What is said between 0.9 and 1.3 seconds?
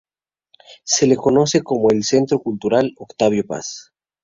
le